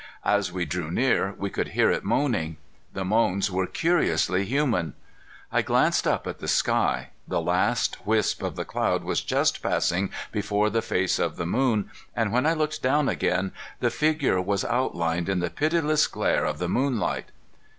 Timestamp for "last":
7.39-8.03